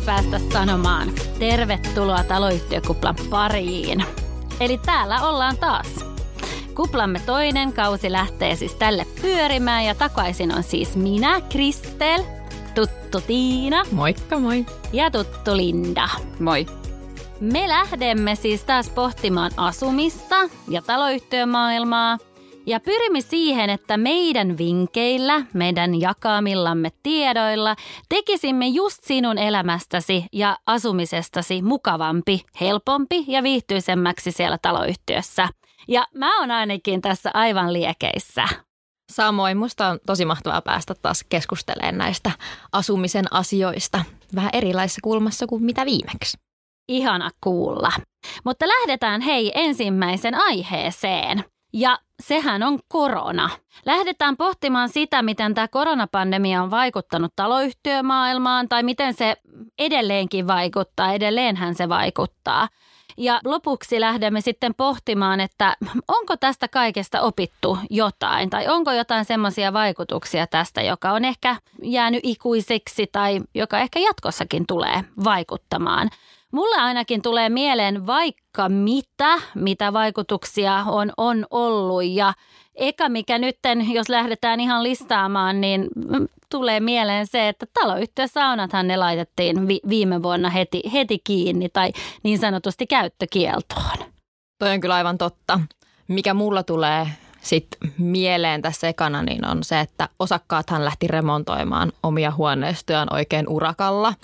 päästä 0.00 0.40
sanomaan. 0.52 1.08
Tervetuloa 1.38 2.24
taloyhtiökuplan 2.24 3.14
pariin. 3.30 4.04
Eli 4.60 4.78
täällä 4.78 5.28
ollaan 5.28 5.56
taas. 5.56 5.86
Kuplamme 6.74 7.20
toinen 7.26 7.72
kausi 7.72 8.12
lähtee 8.12 8.56
siis 8.56 8.74
tälle 8.74 9.06
pyörimään 9.22 9.84
ja 9.84 9.94
takaisin 9.94 10.54
on 10.54 10.62
siis 10.62 10.96
minä, 10.96 11.40
Kristel, 11.40 12.22
tuttu 12.74 13.20
Tiina. 13.26 13.82
Moikka 13.92 14.38
moi. 14.38 14.66
Ja 14.92 15.10
tuttu 15.10 15.56
Linda. 15.56 16.08
Moi. 16.38 16.66
Me 17.40 17.68
lähdemme 17.68 18.34
siis 18.34 18.64
taas 18.64 18.90
pohtimaan 18.90 19.50
asumista 19.56 20.36
ja 20.68 20.82
taloyhtiömaailmaa– 20.82 22.18
ja 22.66 22.80
pyrimme 22.80 23.20
siihen, 23.20 23.70
että 23.70 23.96
meidän 23.96 24.58
vinkkeillä, 24.58 25.42
meidän 25.52 26.00
jakamillamme 26.00 26.90
tiedoilla 27.02 27.76
tekisimme 28.08 28.66
just 28.66 29.04
sinun 29.04 29.38
elämästäsi 29.38 30.24
ja 30.32 30.58
asumisestasi 30.66 31.62
mukavampi, 31.62 32.40
helpompi 32.60 33.24
ja 33.28 33.42
viihtyisemmäksi 33.42 34.32
siellä 34.32 34.58
taloyhtiössä. 34.62 35.48
Ja 35.88 36.06
mä 36.14 36.40
oon 36.40 36.50
ainakin 36.50 37.00
tässä 37.00 37.30
aivan 37.34 37.72
liekeissä. 37.72 38.44
Samoin, 39.12 39.56
musta 39.56 39.88
on 39.88 39.98
tosi 40.06 40.24
mahtavaa 40.24 40.62
päästä 40.62 40.94
taas 40.94 41.24
keskustelemaan 41.28 41.98
näistä 41.98 42.30
asumisen 42.72 43.24
asioista 43.30 44.04
vähän 44.34 44.50
erilaisessa 44.52 45.00
kulmassa 45.04 45.46
kuin 45.46 45.64
mitä 45.64 45.86
viimeksi. 45.86 46.38
Ihana 46.88 47.30
kuulla. 47.40 47.92
Mutta 48.44 48.66
lähdetään 48.68 49.20
hei 49.20 49.52
ensimmäisen 49.54 50.34
aiheeseen. 50.34 51.44
Ja 51.72 51.98
sehän 52.20 52.62
on 52.62 52.78
korona. 52.88 53.50
Lähdetään 53.86 54.36
pohtimaan 54.36 54.88
sitä, 54.88 55.22
miten 55.22 55.54
tämä 55.54 55.68
koronapandemia 55.68 56.62
on 56.62 56.70
vaikuttanut 56.70 57.32
taloyhtiömaailmaan 57.36 58.68
tai 58.68 58.82
miten 58.82 59.14
se 59.14 59.36
edelleenkin 59.78 60.46
vaikuttaa, 60.46 61.12
edelleenhän 61.12 61.74
se 61.74 61.88
vaikuttaa. 61.88 62.68
Ja 63.16 63.40
lopuksi 63.44 64.00
lähdemme 64.00 64.40
sitten 64.40 64.74
pohtimaan, 64.74 65.40
että 65.40 65.76
onko 66.08 66.36
tästä 66.36 66.68
kaikesta 66.68 67.20
opittu 67.20 67.78
jotain 67.90 68.50
tai 68.50 68.68
onko 68.68 68.92
jotain 68.92 69.24
semmoisia 69.24 69.72
vaikutuksia 69.72 70.46
tästä, 70.46 70.82
joka 70.82 71.12
on 71.12 71.24
ehkä 71.24 71.56
jäänyt 71.82 72.20
ikuiseksi 72.22 73.06
tai 73.12 73.40
joka 73.54 73.78
ehkä 73.78 73.98
jatkossakin 73.98 74.66
tulee 74.66 75.04
vaikuttamaan. 75.24 76.10
Mulle 76.52 76.76
ainakin 76.76 77.22
tulee 77.22 77.48
mieleen 77.48 78.06
vaikka 78.06 78.68
mitä, 78.68 79.38
mitä 79.54 79.92
vaikutuksia 79.92 80.84
on, 80.86 81.12
on 81.16 81.46
ollut 81.50 82.04
ja 82.04 82.34
eka 82.74 83.08
mikä 83.08 83.38
nytten, 83.38 83.92
jos 83.92 84.08
lähdetään 84.08 84.60
ihan 84.60 84.82
listaamaan, 84.82 85.60
niin 85.60 85.88
tulee 86.50 86.80
mieleen 86.80 87.26
se, 87.26 87.48
että 87.48 87.66
taloyhtiösaunathan 87.80 88.88
ne 88.88 88.96
laitettiin 88.96 89.68
vi- 89.68 89.80
viime 89.88 90.22
vuonna 90.22 90.50
heti, 90.50 90.82
heti 90.92 91.18
kiinni 91.24 91.68
tai 91.68 91.92
niin 92.22 92.38
sanotusti 92.38 92.86
käyttökieltoon. 92.86 93.98
Toi 94.58 94.70
on 94.70 94.80
kyllä 94.80 94.94
aivan 94.94 95.18
totta. 95.18 95.60
Mikä 96.08 96.34
mulla 96.34 96.62
tulee 96.62 97.06
sitten 97.40 97.92
mieleen 97.98 98.62
tässä 98.62 98.88
ekana, 98.88 99.22
niin 99.22 99.46
on 99.46 99.64
se, 99.64 99.80
että 99.80 100.08
osakkaathan 100.18 100.84
lähti 100.84 101.06
remontoimaan 101.06 101.92
omia 102.02 102.30
huoneistojaan 102.30 103.14
oikein 103.14 103.48
urakalla– 103.48 104.14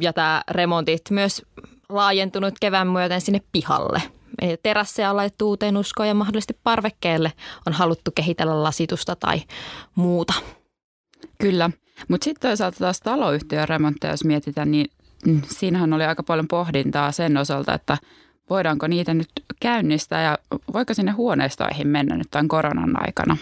ja 0.00 0.12
tämä 0.12 0.42
remontit 0.50 1.02
myös 1.10 1.42
laajentunut 1.88 2.54
kevään 2.60 2.88
myöten 2.88 3.20
sinne 3.20 3.40
pihalle. 3.52 4.02
Eli 4.42 4.56
terasseja 4.62 5.10
on 5.10 5.16
laitettu 5.16 5.48
uuteen 5.48 5.76
uskoon 5.76 6.08
ja 6.08 6.14
mahdollisesti 6.14 6.58
parvekkeelle 6.64 7.32
on 7.66 7.72
haluttu 7.72 8.10
kehitellä 8.14 8.62
lasitusta 8.62 9.16
tai 9.16 9.42
muuta. 9.94 10.34
Kyllä, 11.38 11.70
mutta 12.08 12.24
sitten 12.24 12.48
toisaalta 12.48 12.78
taas 12.78 13.00
taloyhtiön 13.00 13.68
remontteja, 13.68 14.12
jos 14.12 14.24
mietitään, 14.24 14.70
niin 14.70 14.90
siinähän 15.48 15.92
oli 15.92 16.04
aika 16.04 16.22
paljon 16.22 16.48
pohdintaa 16.48 17.12
sen 17.12 17.36
osalta, 17.36 17.74
että 17.74 17.98
voidaanko 18.50 18.86
niitä 18.86 19.14
nyt 19.14 19.28
käynnistää 19.60 20.22
ja 20.22 20.38
voiko 20.72 20.94
sinne 20.94 21.12
huoneistoihin 21.12 21.88
mennä 21.88 22.16
nyt 22.16 22.30
tämän 22.30 22.48
koronan 22.48 23.06
aikana. 23.06 23.36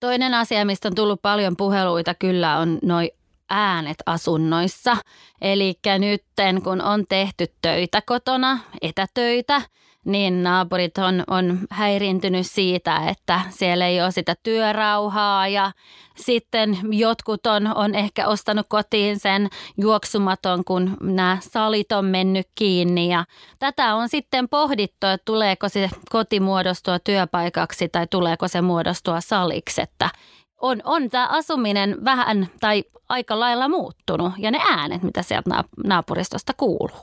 Toinen 0.00 0.34
asia, 0.34 0.64
mistä 0.64 0.88
on 0.88 0.94
tullut 0.94 1.22
paljon 1.22 1.56
puheluita 1.56 2.14
kyllä 2.14 2.58
on 2.58 2.78
noin 2.82 3.10
äänet 3.52 4.02
asunnoissa. 4.06 4.96
Eli 5.40 5.74
nytten 5.98 6.62
kun 6.62 6.82
on 6.82 7.04
tehty 7.08 7.46
töitä 7.62 8.02
kotona, 8.06 8.58
etätöitä, 8.82 9.62
niin 10.04 10.42
naapurit 10.42 10.98
on, 10.98 11.24
on 11.26 11.58
häirintynyt 11.70 12.46
siitä, 12.46 12.96
että 13.08 13.40
siellä 13.50 13.86
ei 13.86 14.02
ole 14.02 14.10
sitä 14.10 14.34
työrauhaa 14.42 15.48
ja 15.48 15.72
sitten 16.16 16.78
jotkut 16.90 17.46
on, 17.46 17.76
on 17.76 17.94
ehkä 17.94 18.26
ostanut 18.26 18.66
kotiin 18.68 19.18
sen 19.18 19.48
juoksumaton, 19.78 20.64
kun 20.64 20.96
nämä 21.02 21.38
salit 21.40 21.92
on 21.92 22.04
mennyt 22.04 22.48
kiinni 22.54 23.08
ja 23.12 23.24
tätä 23.58 23.94
on 23.94 24.08
sitten 24.08 24.48
pohdittu, 24.48 25.06
että 25.06 25.24
tuleeko 25.24 25.68
se 25.68 25.90
koti 26.10 26.40
muodostua 26.40 26.98
työpaikaksi 26.98 27.88
tai 27.88 28.06
tuleeko 28.06 28.48
se 28.48 28.60
muodostua 28.60 29.20
saliksi, 29.20 29.82
että 29.82 30.10
on, 30.62 30.80
on 30.84 31.10
tämä 31.10 31.28
asuminen 31.28 32.04
vähän 32.04 32.48
tai 32.60 32.84
aika 33.08 33.40
lailla 33.40 33.68
muuttunut 33.68 34.32
ja 34.38 34.50
ne 34.50 34.58
äänet, 34.70 35.02
mitä 35.02 35.22
sieltä 35.22 35.64
naapuristosta 35.84 36.52
kuuluu. 36.56 36.96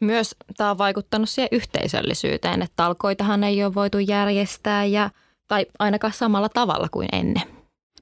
Myös 0.00 0.36
tämä 0.56 0.70
on 0.70 0.78
vaikuttanut 0.78 1.28
siihen 1.28 1.48
yhteisöllisyyteen, 1.52 2.62
että 2.62 2.72
talkoitahan 2.76 3.44
ei 3.44 3.64
ole 3.64 3.74
voitu 3.74 3.98
järjestää 3.98 4.84
ja, 4.84 5.10
tai 5.48 5.66
ainakaan 5.78 6.12
samalla 6.12 6.48
tavalla 6.48 6.88
kuin 6.90 7.08
ennen. 7.12 7.42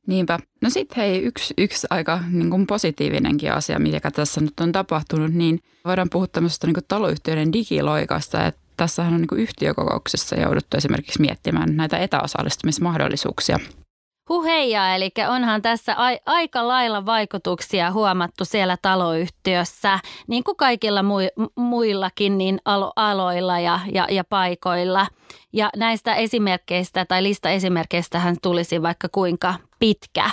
Niinpä. 0.06 0.38
No 0.62 0.70
sitten 0.70 0.96
hei, 0.96 1.22
yksi, 1.22 1.54
yksi 1.58 1.86
aika 1.90 2.20
niin 2.30 2.50
kuin 2.50 2.66
positiivinenkin 2.66 3.52
asia, 3.52 3.78
mikä 3.78 4.10
tässä 4.10 4.40
nyt 4.40 4.60
on 4.60 4.72
tapahtunut, 4.72 5.32
niin 5.32 5.58
voidaan 5.84 6.10
puhua 6.10 6.26
tämmöisestä 6.26 6.66
niin 6.66 6.74
kuin 6.74 6.84
taloyhtiöiden 6.88 7.52
digiloikasta, 7.52 8.46
että 8.46 8.60
tässähän 8.76 9.14
on 9.14 9.20
niin 9.20 9.28
kuin 9.28 9.40
yhtiökokouksessa 9.40 10.36
jouduttu 10.36 10.76
esimerkiksi 10.76 11.20
miettimään 11.20 11.76
näitä 11.76 11.98
etäosallistumismahdollisuuksia– 11.98 13.58
Huheja, 14.28 14.94
eli 14.94 15.10
onhan 15.28 15.62
tässä 15.62 15.94
a- 15.98 16.18
aika 16.26 16.68
lailla 16.68 17.06
vaikutuksia 17.06 17.90
huomattu 17.92 18.44
siellä 18.44 18.76
taloyhtiössä, 18.82 19.98
niin 20.26 20.44
kuin 20.44 20.56
kaikilla 20.56 21.00
mu- 21.02 21.50
muillakin 21.56 22.38
niin 22.38 22.58
alo- 22.64 22.92
aloilla 22.96 23.60
ja, 23.60 23.80
ja, 23.92 24.06
ja 24.10 24.24
paikoilla. 24.24 25.06
Ja 25.52 25.70
näistä 25.76 26.14
esimerkkeistä 26.14 27.04
tai 27.04 27.22
lista 27.22 27.50
esimerkkeistähän 27.50 28.36
tulisi 28.42 28.82
vaikka 28.82 29.08
kuinka 29.12 29.54
pitkä. 29.78 30.30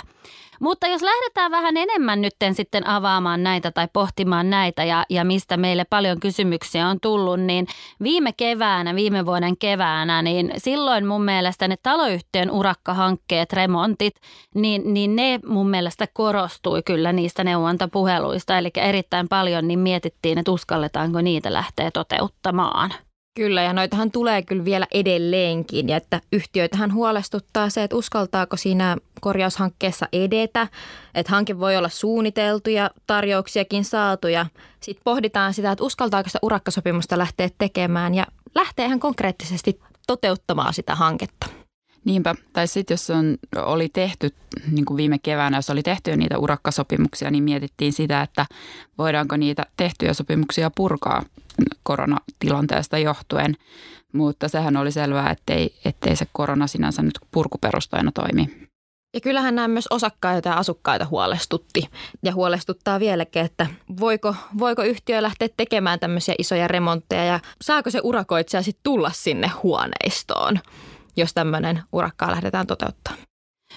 Mutta 0.60 0.86
jos 0.86 1.02
lähdetään 1.02 1.50
vähän 1.50 1.76
enemmän 1.76 2.20
nytten 2.20 2.54
sitten 2.54 2.86
avaamaan 2.86 3.42
näitä 3.42 3.70
tai 3.70 3.88
pohtimaan 3.92 4.50
näitä 4.50 4.84
ja, 4.84 5.04
ja 5.10 5.24
mistä 5.24 5.56
meille 5.56 5.84
paljon 5.90 6.20
kysymyksiä 6.20 6.88
on 6.88 6.98
tullut, 7.02 7.40
niin 7.40 7.66
viime 8.02 8.32
keväänä, 8.36 8.94
viime 8.94 9.26
vuoden 9.26 9.56
keväänä, 9.56 10.22
niin 10.22 10.52
silloin 10.56 11.06
mun 11.06 11.24
mielestä 11.24 11.68
ne 11.68 11.76
taloyhtiön 11.82 12.50
urakkahankkeet, 12.50 13.52
remontit, 13.52 14.14
niin, 14.54 14.94
niin 14.94 15.16
ne 15.16 15.40
mun 15.46 15.70
mielestä 15.70 16.06
korostui 16.12 16.82
kyllä 16.82 17.12
niistä 17.12 17.44
neuvontapuheluista. 17.44 18.58
Eli 18.58 18.70
erittäin 18.76 19.28
paljon 19.28 19.68
niin 19.68 19.78
mietittiin, 19.78 20.38
että 20.38 20.52
uskalletaanko 20.52 21.20
niitä 21.20 21.52
lähteä 21.52 21.90
toteuttamaan. 21.90 23.05
Kyllä, 23.36 23.62
ja 23.62 23.72
noitahan 23.72 24.10
tulee 24.10 24.42
kyllä 24.42 24.64
vielä 24.64 24.86
edelleenkin, 24.94 25.88
ja 25.88 25.96
että 25.96 26.20
yhtiöitähän 26.32 26.92
huolestuttaa 26.92 27.70
se, 27.70 27.82
että 27.82 27.96
uskaltaako 27.96 28.56
siinä 28.56 28.96
korjaushankkeessa 29.20 30.08
edetä, 30.12 30.68
että 31.14 31.32
hanke 31.32 31.58
voi 31.58 31.76
olla 31.76 31.88
suunniteltu 31.88 32.70
ja 32.70 32.90
tarjouksiakin 33.06 33.84
saatu, 33.84 34.28
ja 34.28 34.46
sitten 34.80 35.04
pohditaan 35.04 35.54
sitä, 35.54 35.72
että 35.72 35.84
uskaltaako 35.84 36.28
sitä 36.28 36.38
urakkasopimusta 36.42 37.18
lähteä 37.18 37.48
tekemään, 37.58 38.14
ja 38.14 38.26
lähtee 38.54 38.86
ihan 38.86 39.00
konkreettisesti 39.00 39.80
toteuttamaan 40.06 40.74
sitä 40.74 40.94
hanketta. 40.94 41.65
Niinpä, 42.06 42.34
tai 42.52 42.68
sitten 42.68 42.94
jos 42.94 43.10
on, 43.10 43.36
oli 43.56 43.88
tehty, 43.88 44.34
niin 44.70 44.84
kuin 44.84 44.96
viime 44.96 45.18
keväänä, 45.18 45.58
jos 45.58 45.70
oli 45.70 45.82
tehty 45.82 46.16
niitä 46.16 46.38
urakkasopimuksia, 46.38 47.30
niin 47.30 47.44
mietittiin 47.44 47.92
sitä, 47.92 48.22
että 48.22 48.46
voidaanko 48.98 49.36
niitä 49.36 49.66
tehtyjä 49.76 50.14
sopimuksia 50.14 50.70
purkaa 50.76 51.22
koronatilanteesta 51.82 52.98
johtuen. 52.98 53.56
Mutta 54.12 54.48
sehän 54.48 54.76
oli 54.76 54.92
selvää, 54.92 55.30
ettei, 55.30 55.74
ettei 55.84 56.16
se 56.16 56.26
korona 56.32 56.66
sinänsä 56.66 57.02
nyt 57.02 57.18
purkuperustoina 57.30 58.12
toimi. 58.12 58.68
Ja 59.14 59.20
kyllähän 59.20 59.54
nämä 59.54 59.68
myös 59.68 59.86
osakkaita 59.90 60.48
ja 60.48 60.56
asukkaita 60.56 61.06
huolestutti 61.10 61.88
ja 62.22 62.34
huolestuttaa 62.34 63.00
vieläkin, 63.00 63.42
että 63.42 63.66
voiko, 64.00 64.34
voiko 64.58 64.82
yhtiö 64.82 65.22
lähteä 65.22 65.48
tekemään 65.56 66.00
tämmöisiä 66.00 66.34
isoja 66.38 66.68
remontteja 66.68 67.24
ja 67.24 67.40
saako 67.62 67.90
se 67.90 68.00
urakoitsija 68.02 68.62
sitten 68.62 68.84
tulla 68.84 69.10
sinne 69.14 69.48
huoneistoon 69.62 70.58
jos 71.16 71.34
tämmöinen 71.34 71.82
urakkaa 71.92 72.30
lähdetään 72.30 72.66
toteuttamaan. 72.66 73.22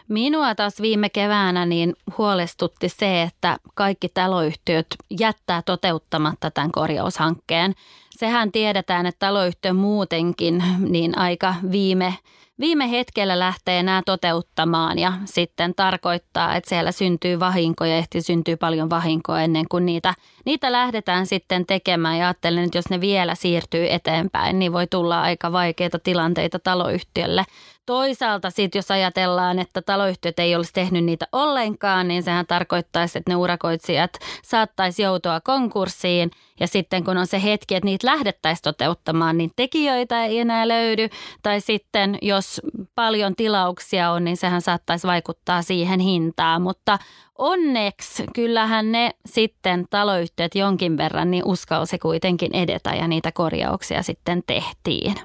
Minua 0.08 0.56
taas 0.56 0.82
viime 0.82 1.10
keväänä 1.10 1.66
niin 1.66 1.94
huolestutti 2.18 2.90
se, 2.90 3.22
että 3.22 3.58
kaikki 3.76 4.10
taloyhtiöt 4.10 4.88
jättää 5.20 5.62
toteuttamatta 5.62 6.52
tämän 6.52 6.72
korjaushankkeen. 6.72 7.74
Sehän 8.10 8.52
tiedetään, 8.52 9.06
että 9.06 9.28
taloyhtiö 9.28 9.74
muutenkin 9.74 10.64
niin 10.80 11.18
aika 11.18 11.56
viime, 11.72 12.14
viime 12.60 12.92
hetkellä 12.92 13.40
lähtee 13.40 13.84
nämä 13.84 14.02
toteuttamaan 14.06 15.00
ja 15.00 15.14
sitten 15.26 15.76
tarkoittaa, 15.76 16.56
että 16.56 16.70
siellä 16.70 16.92
syntyy 16.92 17.40
vahinkoja, 17.40 17.98
ehti 17.98 18.22
syntyy 18.22 18.56
paljon 18.56 18.90
vahinkoa 18.90 19.42
ennen 19.42 19.66
kuin 19.70 19.86
niitä, 19.86 20.14
niitä 20.46 20.72
lähdetään 20.72 21.26
sitten 21.26 21.66
tekemään. 21.66 22.18
Ja 22.18 22.26
ajattelen, 22.28 22.64
että 22.64 22.78
jos 22.78 22.90
ne 22.90 23.02
vielä 23.02 23.36
siirtyy 23.36 23.88
eteenpäin, 23.90 24.60
niin 24.60 24.74
voi 24.74 24.88
tulla 24.88 25.22
aika 25.22 25.52
vaikeita 25.52 26.00
tilanteita 26.00 26.60
taloyhtiölle. 26.60 27.46
Toisaalta 27.86 28.50
sitten 28.50 28.80
jos 28.80 28.92
ajatellaan, 28.92 29.60
että 29.60 29.82
taloyhtiöt 29.82 30.40
ei 30.40 30.56
olisi 30.56 30.74
tehnyt 30.74 31.06
niitä 31.06 31.28
ollenkaan, 31.32 32.08
niin 32.08 32.24
sehän 32.24 32.48
tarkoittaisi, 32.48 33.18
että 33.18 33.32
ne 33.32 33.36
urakoitsijat 33.36 34.12
saattaisi 34.44 35.02
joutua 35.02 35.42
konkurssiin. 35.42 36.32
Ja 36.60 36.68
sitten 36.68 37.04
kun 37.04 37.18
on 37.18 37.28
se 37.28 37.44
hetki, 37.44 37.76
että 37.76 37.86
niitä 37.86 38.08
lähdettäisiin 38.08 38.64
toteuttamaan, 38.64 39.38
niin 39.38 39.52
tekijöitä 39.56 40.26
ei 40.26 40.40
enää 40.40 40.68
löydy. 40.68 41.10
Tai 41.44 41.62
sitten 41.62 42.18
jos 42.22 42.62
paljon 42.96 43.36
tilauksia 43.36 44.12
on, 44.12 44.24
niin 44.24 44.38
sehän 44.38 44.62
saattaisi 44.62 45.08
vaikuttaa 45.08 45.62
siihen 45.62 46.00
hintaan. 46.00 46.62
Mutta 46.62 47.00
onneksi 47.38 48.24
kyllähän 48.36 48.92
ne 48.92 49.12
sitten 49.26 49.86
taloyhtiöt 49.90 50.56
jonkin 50.56 50.98
verran 50.98 51.32
niin 51.32 51.46
uskalsi 51.46 52.00
kuitenkin 52.00 52.56
edetä 52.56 52.90
ja 52.90 53.08
niitä 53.08 53.32
korjauksia 53.32 54.04
sitten 54.04 54.44
tehtiin. 54.48 55.16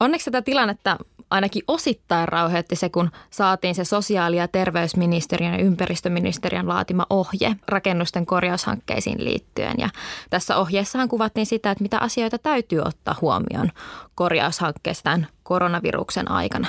Onneksi 0.00 0.30
tätä 0.30 0.42
tilannetta 0.42 0.96
ainakin 1.30 1.62
osittain 1.68 2.28
rauhoitti 2.28 2.76
se, 2.76 2.88
kun 2.88 3.10
saatiin 3.30 3.74
se 3.74 3.84
sosiaali- 3.84 4.36
ja 4.36 4.48
terveysministeriön 4.48 5.52
ja 5.52 5.64
ympäristöministeriön 5.64 6.68
laatima 6.68 7.06
ohje 7.10 7.56
rakennusten 7.68 8.26
korjaushankkeisiin 8.26 9.24
liittyen. 9.24 9.74
Ja 9.78 9.88
tässä 10.30 10.56
ohjeessahan 10.56 11.08
kuvattiin 11.08 11.46
sitä, 11.46 11.70
että 11.70 11.82
mitä 11.82 11.98
asioita 11.98 12.38
täytyy 12.38 12.80
ottaa 12.80 13.16
huomioon 13.20 13.70
korjaushankkeessa 14.14 15.04
tämän 15.04 15.26
koronaviruksen 15.42 16.30
aikana. 16.30 16.68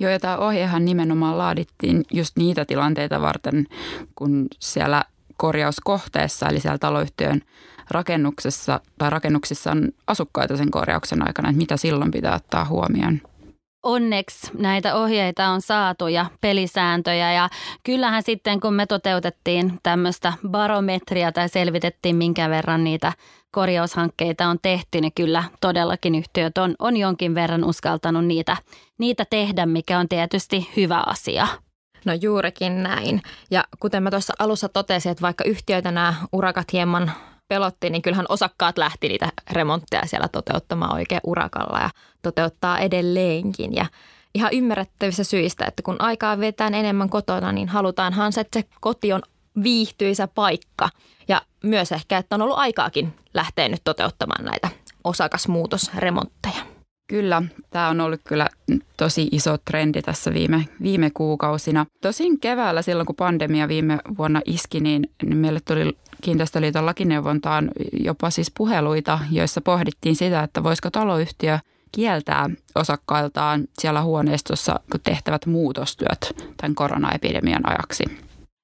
Joo, 0.00 0.10
ja 0.10 0.20
tämä 0.20 0.36
ohjehan 0.36 0.84
nimenomaan 0.84 1.38
laadittiin 1.38 2.04
just 2.12 2.36
niitä 2.36 2.64
tilanteita 2.64 3.20
varten, 3.20 3.66
kun 4.14 4.46
siellä 4.58 5.04
korjauskohteessa, 5.36 6.48
eli 6.48 6.60
siellä 6.60 6.78
taloyhtiön 6.78 7.42
rakennuksessa 7.90 8.80
tai 8.98 9.10
rakennuksissa 9.10 9.70
on 9.70 9.88
asukkaita 10.06 10.56
sen 10.56 10.70
korjauksen 10.70 11.26
aikana, 11.26 11.48
että 11.48 11.58
mitä 11.58 11.76
silloin 11.76 12.10
pitää 12.10 12.34
ottaa 12.34 12.64
huomioon. 12.64 13.20
Onneksi 13.82 14.50
näitä 14.58 14.94
ohjeita 14.94 15.48
on 15.48 15.60
saatu 15.60 16.08
ja 16.08 16.26
pelisääntöjä 16.40 17.32
ja 17.32 17.48
kyllähän 17.84 18.22
sitten 18.22 18.60
kun 18.60 18.74
me 18.74 18.86
toteutettiin 18.86 19.78
tämmöistä 19.82 20.32
barometria 20.48 21.32
tai 21.32 21.48
selvitettiin 21.48 22.16
minkä 22.16 22.50
verran 22.50 22.84
niitä 22.84 23.12
korjaushankkeita 23.50 24.46
on 24.46 24.58
tehty, 24.62 25.00
niin 25.00 25.12
kyllä 25.14 25.44
todellakin 25.60 26.14
yhtiöt 26.14 26.58
on, 26.58 26.74
on 26.78 26.96
jonkin 26.96 27.34
verran 27.34 27.64
uskaltanut 27.64 28.24
niitä, 28.24 28.56
niitä 28.98 29.24
tehdä, 29.30 29.66
mikä 29.66 29.98
on 29.98 30.08
tietysti 30.08 30.70
hyvä 30.76 31.02
asia. 31.06 31.46
No 32.04 32.12
juurikin 32.12 32.82
näin. 32.82 33.22
Ja 33.50 33.64
kuten 33.80 34.02
mä 34.02 34.10
tuossa 34.10 34.34
alussa 34.38 34.68
totesin, 34.68 35.12
että 35.12 35.22
vaikka 35.22 35.44
yhtiöitä 35.44 35.90
nämä 35.90 36.14
urakat 36.32 36.72
hieman 36.72 37.12
pelotti, 37.50 37.90
niin 37.90 38.02
kyllähän 38.02 38.26
osakkaat 38.28 38.78
lähti 38.78 39.08
niitä 39.08 39.32
remontteja 39.50 40.06
siellä 40.06 40.28
toteuttamaan 40.28 40.94
oikein 40.94 41.20
urakalla 41.24 41.78
ja 41.78 41.90
toteuttaa 42.22 42.78
edelleenkin. 42.78 43.74
Ja 43.74 43.86
ihan 44.34 44.52
ymmärrettävissä 44.52 45.24
syistä, 45.24 45.64
että 45.64 45.82
kun 45.82 45.96
aikaa 45.98 46.40
vetään 46.40 46.74
enemmän 46.74 47.08
kotona, 47.08 47.52
niin 47.52 47.68
halutaanhan 47.68 48.32
se, 48.32 48.40
että 48.40 48.60
se 48.60 48.66
koti 48.80 49.12
on 49.12 49.22
viihtyisä 49.62 50.28
paikka. 50.28 50.88
Ja 51.28 51.42
myös 51.64 51.92
ehkä, 51.92 52.18
että 52.18 52.34
on 52.34 52.42
ollut 52.42 52.58
aikaakin 52.58 53.14
lähteä 53.34 53.68
nyt 53.68 53.80
toteuttamaan 53.84 54.44
näitä 54.44 54.68
osakasmuutosremontteja. 55.04 56.79
Kyllä, 57.10 57.42
tämä 57.70 57.88
on 57.88 58.00
ollut 58.00 58.20
kyllä 58.24 58.48
tosi 58.96 59.28
iso 59.32 59.58
trendi 59.58 60.02
tässä 60.02 60.34
viime, 60.34 60.68
viime 60.82 61.10
kuukausina. 61.10 61.86
Tosin 62.00 62.40
keväällä 62.40 62.82
silloin, 62.82 63.06
kun 63.06 63.16
pandemia 63.16 63.68
viime 63.68 63.98
vuonna 64.18 64.40
iski, 64.44 64.80
niin, 64.80 65.10
meille 65.34 65.60
tuli 65.60 65.96
Kiinteistöliiton 66.22 66.86
lakineuvontaan 66.86 67.70
jopa 68.04 68.30
siis 68.30 68.52
puheluita, 68.56 69.18
joissa 69.30 69.60
pohdittiin 69.60 70.16
sitä, 70.16 70.42
että 70.42 70.62
voisiko 70.62 70.90
taloyhtiö 70.90 71.58
kieltää 71.92 72.50
osakkailtaan 72.74 73.64
siellä 73.78 74.02
huoneistossa 74.02 74.80
tehtävät 75.02 75.46
muutostyöt 75.46 76.34
tämän 76.56 76.74
koronaepidemian 76.74 77.68
ajaksi. 77.68 78.04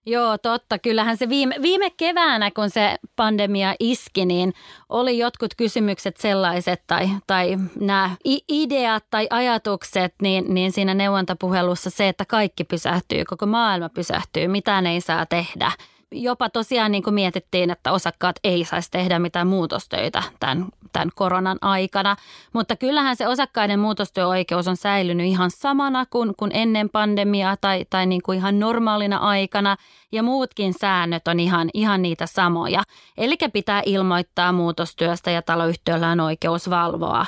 Joo, 0.07 0.39
totta. 0.39 0.79
Kyllähän 0.79 1.17
se 1.17 1.29
viime, 1.29 1.55
viime 1.63 1.91
keväänä, 1.91 2.51
kun 2.51 2.71
se 2.71 2.97
pandemia 3.17 3.75
iski, 3.81 4.25
niin 4.25 4.53
oli 4.89 5.19
jotkut 5.19 5.55
kysymykset 5.57 6.17
sellaiset 6.17 6.83
tai, 6.87 7.09
tai 7.27 7.57
nämä 7.81 8.11
ideat 8.49 9.05
tai 9.11 9.27
ajatukset, 9.31 10.15
niin, 10.23 10.55
niin 10.55 10.73
siinä 10.73 10.95
neuvontapuhelussa 10.95 11.91
se, 11.91 12.09
että 12.09 12.25
kaikki 12.25 12.65
pysähtyy, 12.65 13.25
koko 13.25 13.47
maailma 13.47 13.89
pysähtyy, 13.89 14.49
mitään 14.49 14.87
ei 14.87 15.01
saa 15.01 15.27
tehdä– 15.27 15.73
jopa 16.23 16.51
tosiaan 16.51 16.93
niin 16.93 17.03
kuin 17.03 17.15
mietittiin, 17.15 17.71
että 17.71 17.93
osakkaat 17.93 18.37
ei 18.45 18.65
saisi 18.65 18.91
tehdä 18.91 19.19
mitään 19.19 19.47
muutostöitä 19.47 20.23
tämän, 20.41 20.67
tämän 20.93 21.09
koronan 21.15 21.59
aikana. 21.61 22.17
Mutta 22.53 22.77
kyllähän 22.77 23.17
se 23.17 23.29
osakkaiden 23.29 23.81
muutostyöoikeus 23.81 24.69
on 24.69 24.77
säilynyt 24.77 25.27
ihan 25.27 25.51
samana 25.51 26.07
kuin, 26.07 26.35
kuin 26.37 26.51
ennen 26.55 26.91
pandemiaa 26.91 27.57
tai, 27.61 27.85
tai 27.91 28.07
niin 28.07 28.23
kuin 28.23 28.39
ihan 28.39 28.61
normaalina 28.61 29.17
aikana. 29.17 29.77
Ja 30.13 30.23
muutkin 30.23 30.75
säännöt 30.81 31.29
on 31.29 31.41
ihan, 31.41 31.71
ihan 31.75 32.03
niitä 32.03 32.27
samoja. 32.27 32.83
Eli 33.17 33.37
pitää 33.53 33.83
ilmoittaa 33.87 34.53
muutostyöstä 34.53 35.31
ja 35.31 35.43
taloyhtiöllä 35.43 36.09
on 36.09 36.21
oikeus 36.21 36.71
valvoa. 36.71 37.27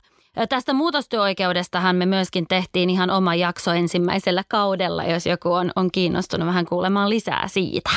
Tästä 0.49 0.73
muutostyöoikeudestahan 0.73 1.97
me 1.97 2.07
myöskin 2.07 2.47
tehtiin 2.49 2.91
ihan 2.91 3.11
oma 3.11 3.35
jakso 3.35 3.73
ensimmäisellä 3.73 4.43
kaudella, 4.49 5.05
jos 5.05 5.27
joku 5.27 5.53
on, 5.53 5.71
on 5.77 5.91
kiinnostunut 5.91 6.49
vähän 6.49 6.67
kuulemaan 6.67 7.11
lisää 7.11 7.49
siitä. 7.49 7.91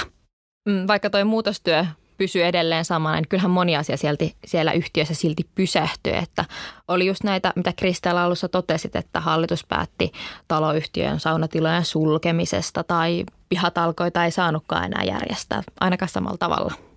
Mm, 0.66 0.88
vaikka 0.88 1.10
tuo 1.10 1.26
muutostyö 1.26 1.86
pysyy 2.18 2.44
edelleen 2.44 2.86
samana, 2.86 3.16
niin 3.16 3.28
kyllähän 3.30 3.52
moni 3.52 3.78
asia 3.78 3.98
sieltä, 3.98 4.26
siellä 4.46 4.72
yhtiössä 4.72 5.14
silti 5.14 5.50
pysähtyy. 5.56 6.14
Että 6.14 6.46
oli 6.88 7.06
just 7.06 7.24
näitä, 7.24 7.54
mitä 7.56 7.74
Kristella 7.74 8.24
alussa 8.24 8.50
totesit, 8.50 8.96
että 8.96 9.20
hallitus 9.20 9.66
päätti 9.68 10.12
taloyhtiön 10.48 11.20
saunatilojen 11.20 11.86
sulkemisesta 11.86 12.84
tai 12.84 13.24
pihatalkoita 13.50 14.26
ei 14.26 14.32
saanutkaan 14.32 14.86
enää 14.86 15.04
järjestää, 15.04 15.64
ainakaan 15.80 16.10
samalla 16.10 16.38
tavalla. 16.38 16.91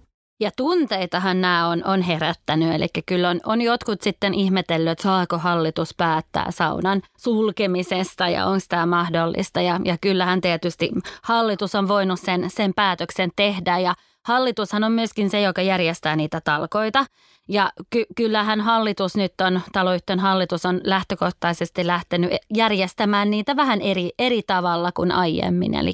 Ja 0.44 0.50
tunteitahan 0.56 1.40
nämä 1.40 1.68
on, 1.68 1.84
on 1.84 2.02
herättänyt, 2.02 2.74
eli 2.74 2.86
kyllä 3.06 3.30
on, 3.30 3.40
on 3.46 3.62
jotkut 3.62 4.02
sitten 4.02 4.34
ihmetellyt, 4.34 4.88
että 4.88 5.02
saako 5.02 5.38
hallitus 5.38 5.94
päättää 5.96 6.50
saunan 6.50 7.02
sulkemisesta 7.18 8.28
ja 8.28 8.46
onko 8.46 8.64
tämä 8.68 8.86
mahdollista. 8.86 9.60
Ja, 9.60 9.80
ja 9.84 9.98
kyllähän 10.00 10.40
tietysti 10.40 10.90
hallitus 11.22 11.74
on 11.74 11.88
voinut 11.88 12.20
sen, 12.20 12.50
sen 12.50 12.74
päätöksen 12.74 13.30
tehdä 13.36 13.78
ja 13.78 13.94
Hallitushan 14.24 14.84
on 14.84 14.92
myöskin 14.92 15.30
se, 15.30 15.40
joka 15.40 15.62
järjestää 15.62 16.16
niitä 16.16 16.40
talkoita. 16.40 17.06
Ja 17.48 17.72
ky- 17.90 18.06
kyllähän 18.16 18.60
hallitus 18.60 19.16
nyt 19.16 19.40
on, 19.40 19.60
taloyhtiön 19.72 20.20
hallitus 20.20 20.66
on 20.66 20.80
lähtökohtaisesti 20.84 21.86
lähtenyt 21.86 22.30
järjestämään 22.54 23.30
niitä 23.30 23.56
vähän 23.56 23.80
eri, 23.80 24.10
eri 24.18 24.42
tavalla 24.46 24.92
kuin 24.92 25.12
aiemmin. 25.12 25.74
Eli 25.74 25.92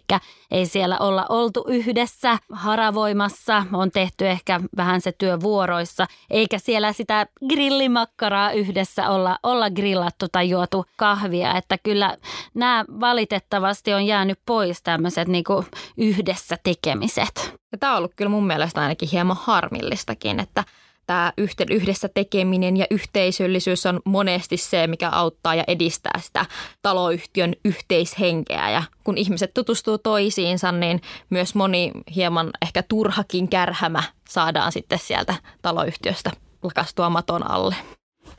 ei 0.51 0.67
siellä 0.67 0.99
olla 0.99 1.27
oltu 1.29 1.65
yhdessä 1.69 2.39
haravoimassa, 2.53 3.65
on 3.73 3.91
tehty 3.91 4.29
ehkä 4.29 4.61
vähän 4.77 5.01
se 5.01 5.13
työ 5.13 5.41
vuoroissa, 5.41 6.07
eikä 6.31 6.59
siellä 6.59 6.93
sitä 6.93 7.27
grillimakkaraa 7.49 8.53
yhdessä 8.53 9.11
olla, 9.11 9.39
olla 9.43 9.71
grillattu 9.71 10.27
tai 10.33 10.51
juotu 10.51 10.85
kahvia. 10.97 11.57
Että 11.57 11.79
kyllä 11.83 12.17
nämä 12.55 12.85
valitettavasti 13.01 13.93
on 13.93 14.07
jäänyt 14.07 14.39
pois 14.47 14.83
tämmöiset 14.83 15.29
niin 15.29 15.45
yhdessä 15.97 16.57
tekemiset. 16.63 17.60
Ja 17.73 17.79
tämä 17.79 17.93
on 17.93 17.99
ollut 17.99 18.15
kyllä 18.17 18.29
mun 18.29 18.47
mielestä 18.47 18.81
ainakin 18.81 19.09
hieman 19.13 19.37
harmillistakin, 19.41 20.41
että 20.41 20.65
tämä 21.07 21.33
yhdessä 21.71 22.09
tekeminen 22.09 22.77
ja 22.77 22.87
yhteisöllisyys 22.91 23.87
on 23.87 24.01
monesti 24.05 24.57
se, 24.57 24.87
mikä 24.87 25.09
auttaa 25.09 25.55
ja 25.55 25.65
edistää 25.67 26.21
sitä 26.23 26.47
taloyhtiön 26.83 27.55
yhteishenkeä. 27.65 28.71
Ja 28.71 28.83
kun 29.05 29.19
ihmiset 29.19 29.55
tutustuu 29.55 29.99
toisiinsa, 29.99 30.73
niin 30.73 31.01
myös 31.31 31.55
moni 31.55 31.93
hieman 32.15 32.51
ehkä 32.63 32.83
turhakin 32.83 33.49
kärhämä 33.49 34.03
saadaan 34.29 34.73
sitten 34.73 34.99
sieltä 34.99 35.35
taloyhtiöstä 35.63 36.31
lakastua 36.63 37.11
maton 37.11 37.51
alle. 37.51 37.77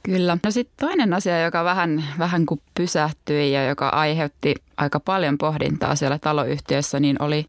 Kyllä. 0.04 0.38
No 0.44 0.52
sitten 0.52 0.88
toinen 0.88 1.14
asia, 1.14 1.44
joka 1.44 1.64
vähän, 1.64 2.04
vähän 2.20 2.46
kuin 2.46 2.62
pysähtyi 2.74 3.54
ja 3.54 3.66
joka 3.66 3.90
aiheutti 3.90 4.56
aika 4.78 5.00
paljon 5.00 5.38
pohdintaa 5.38 5.96
siellä 5.96 6.20
taloyhtiössä, 6.20 7.00
niin 7.00 7.22
oli, 7.22 7.46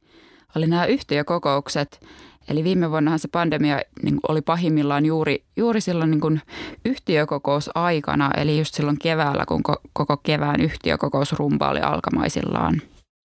oli 0.56 0.66
nämä 0.66 0.86
yhtiökokoukset– 0.86 2.00
Eli 2.48 2.64
viime 2.64 2.90
vuonnahan 2.90 3.18
se 3.18 3.28
pandemia 3.28 3.80
niin 4.02 4.20
oli 4.28 4.42
pahimmillaan 4.42 5.06
juuri, 5.06 5.44
juuri 5.56 5.80
silloin 5.80 6.10
niin 6.10 6.20
kuin 6.20 6.40
yhtiökokousaikana, 6.84 8.30
eli 8.36 8.58
just 8.58 8.74
silloin 8.74 8.98
keväällä, 8.98 9.44
kun 9.48 9.62
koko 9.92 10.16
kevään 10.16 10.60
yhtiökokousrumba 10.60 11.70
oli 11.70 11.80
alkamaisillaan. 11.80 12.82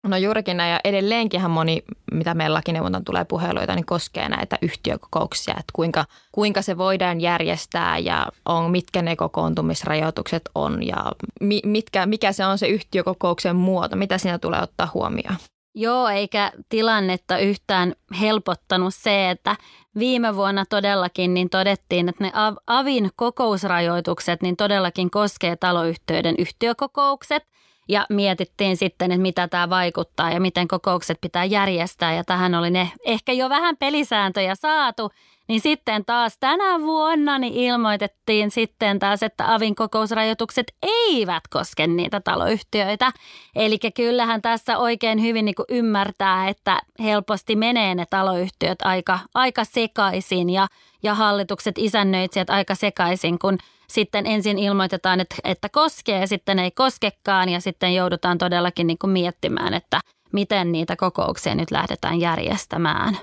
No 0.08 0.18
juurikin 0.18 0.58
näin 0.58 0.72
ja 0.72 0.80
edelleenkinhän 0.84 1.52
moni, 1.52 1.84
mitä 2.12 2.34
meillä 2.34 2.54
lakineuvontaan 2.54 3.04
tulee 3.04 3.26
puheluita, 3.26 3.76
niin 3.76 3.86
koskee 3.86 4.30
näitä 4.30 4.58
yhtiökokouksia, 4.62 5.54
että 5.54 5.72
kuinka, 5.74 6.06
kuinka 6.32 6.62
se 6.62 6.78
voidaan 6.78 7.22
järjestää 7.22 7.98
ja 7.98 8.28
on, 8.46 8.72
mitkä 8.72 9.02
ne 9.02 9.16
kokoontumisrajoitukset 9.16 10.50
on 10.56 10.88
ja 10.88 11.12
mi, 11.42 11.62
mitkä, 11.66 12.06
mikä 12.06 12.32
se 12.32 12.46
on 12.46 12.58
se 12.58 12.68
yhtiökokouksen 12.68 13.56
muoto, 13.56 13.96
mitä 13.96 14.18
siinä 14.18 14.40
tulee 14.40 14.62
ottaa 14.62 14.92
huomioon. 14.94 15.38
Joo, 15.80 16.08
eikä 16.08 16.52
tilannetta 16.70 17.38
yhtään 17.38 17.94
helpottanut 18.22 18.96
se, 18.96 19.30
että 19.30 19.56
viime 20.00 20.36
vuonna 20.36 20.66
todellakin 20.70 21.34
niin 21.34 21.50
todettiin, 21.50 22.10
että 22.10 22.24
ne 22.24 22.32
avin 22.68 23.10
kokousrajoitukset 23.16 24.42
niin 24.42 24.58
todellakin 24.58 25.12
koskee 25.12 25.56
taloyhtiöiden 25.56 26.36
yhtiökokoukset– 26.38 27.44
ja 27.90 28.06
mietittiin 28.10 28.78
sitten, 28.78 29.12
että 29.12 29.22
mitä 29.22 29.48
tämä 29.48 29.70
vaikuttaa 29.70 30.32
ja 30.32 30.40
miten 30.40 30.68
kokoukset 30.68 31.18
pitää 31.22 31.46
järjestää. 31.46 32.14
Ja 32.14 32.24
tähän 32.24 32.56
oli 32.56 32.70
ne 32.70 32.92
ehkä 33.06 33.34
jo 33.34 33.50
vähän 33.50 33.78
pelisääntöjä 33.78 34.56
saatu. 34.56 35.10
Niin 35.48 35.62
sitten 35.62 36.06
taas 36.06 36.38
tänä 36.40 36.80
vuonna 36.80 37.38
niin 37.38 37.54
ilmoitettiin 37.54 38.52
sitten 38.52 39.00
taas, 39.00 39.24
että 39.24 39.54
avin 39.54 39.76
kokousrajoitukset 39.76 40.68
eivät 40.82 41.44
koske 41.50 41.88
niitä 41.88 42.22
taloyhtiöitä. 42.22 43.12
Eli 43.56 43.78
kyllähän 43.96 44.42
tässä 44.42 44.78
oikein 44.78 45.22
hyvin 45.22 45.46
niin 45.46 45.56
kuin 45.56 45.66
ymmärtää, 45.70 46.48
että 46.50 46.82
helposti 47.00 47.56
menee 47.56 47.96
ne 47.96 48.06
taloyhtiöt 48.10 48.82
aika, 48.82 49.20
aika 49.34 49.64
sekaisin 49.64 50.50
ja, 50.50 50.68
ja 51.04 51.14
hallitukset 51.14 51.78
isännöitsijät 51.78 52.50
aika 52.50 52.76
sekaisin, 52.76 53.40
kun– 53.40 53.58
sitten 53.88 54.26
ensin 54.26 54.60
ilmoitetaan, 54.60 55.20
että, 55.20 55.36
että 55.44 55.70
koskee 55.70 56.20
ja 56.20 56.28
sitten 56.28 56.60
ei 56.60 56.72
koskekaan 56.72 57.50
ja 57.50 57.60
sitten 57.60 57.96
joudutaan 57.96 58.38
todellakin 58.38 58.88
niin 58.88 58.98
kuin 58.98 59.12
miettimään, 59.12 59.74
että 59.74 60.00
miten 60.34 60.72
niitä 60.72 60.96
kokouksia 60.96 61.56
nyt 61.56 61.72
lähdetään 61.72 62.20
järjestämään. 62.20 63.18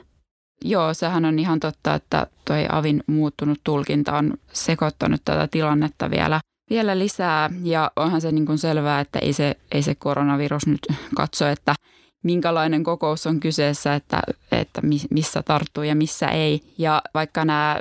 Joo, 0.67 0.95
sehän 0.95 1.25
on 1.25 1.39
ihan 1.39 1.61
totta, 1.61 1.95
että 1.95 2.27
tuo 2.45 2.57
avin 2.69 3.03
muuttunut 3.07 3.61
tulkinta 3.65 4.19
on 4.19 4.35
sekoittanut 4.53 5.21
tätä 5.25 5.49
tilannetta 5.51 6.11
vielä, 6.11 6.41
vielä 6.71 6.99
lisää. 6.99 7.51
Ja 7.63 7.91
onhan 7.97 8.21
se 8.21 8.33
niin 8.33 8.47
kuin 8.47 8.59
selvää, 8.59 9.01
että 9.01 9.19
ei 9.19 9.33
se, 9.33 9.57
ei 9.73 9.83
se 9.83 9.95
koronavirus 9.95 10.67
nyt 10.67 10.81
katso, 11.17 11.47
että 11.47 11.75
minkälainen 12.23 12.85
kokous 12.85 13.27
on 13.27 13.41
kyseessä, 13.41 13.95
että, 13.95 14.23
että 14.53 14.81
missä 15.11 15.43
tarttuu 15.43 15.83
ja 15.83 15.95
missä 15.95 16.29
ei. 16.29 16.61
Ja 16.79 17.03
vaikka 17.15 17.45
nämä 17.45 17.81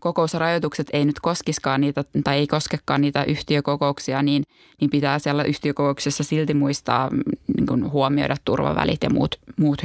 kokousrajoitukset 0.00 0.86
ei 0.92 1.04
nyt 1.04 1.20
koskiskaan 1.20 1.80
niitä 1.80 2.04
tai 2.24 2.36
ei 2.36 2.46
koskekaan 2.46 3.00
niitä 3.00 3.24
yhtiökokouksia, 3.24 4.22
niin, 4.22 4.42
niin 4.80 4.90
pitää 4.90 5.18
siellä 5.18 5.42
yhtiökokouksessa 5.42 6.24
silti 6.24 6.54
muistaa 6.54 7.10
niin 7.56 7.66
kuin 7.66 7.92
huomioida 7.92 8.36
turvavälit 8.44 9.02
ja 9.02 9.10
muut, 9.10 9.38
muut 9.56 9.82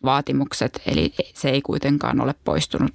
hygieniavaatimukset. 0.00 0.82
Eli 0.86 1.12
se 1.34 1.50
ei 1.50 1.62
kuitenkaan 1.62 2.20
ole 2.20 2.34
poistunut. 2.44 2.90